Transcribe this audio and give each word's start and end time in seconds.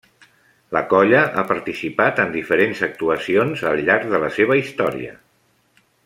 La 0.75 0.79
colla 0.93 1.19
ha 1.25 1.43
participat 1.51 2.21
en 2.23 2.33
diferents 2.37 2.81
actuacions 2.89 3.65
al 3.73 3.83
llarg 3.91 4.07
de 4.15 4.23
la 4.27 4.31
seva 4.39 4.57
història. 4.65 5.13